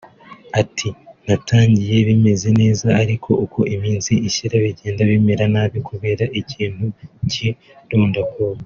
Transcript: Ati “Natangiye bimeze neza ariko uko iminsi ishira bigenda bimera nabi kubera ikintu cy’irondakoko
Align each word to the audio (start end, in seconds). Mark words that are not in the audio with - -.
Ati 0.61 0.87
“Natangiye 1.25 1.97
bimeze 2.09 2.47
neza 2.61 2.87
ariko 3.03 3.29
uko 3.45 3.59
iminsi 3.75 4.11
ishira 4.27 4.55
bigenda 4.65 5.01
bimera 5.11 5.45
nabi 5.53 5.77
kubera 5.87 6.23
ikintu 6.41 6.83
cy’irondakoko 7.31 8.57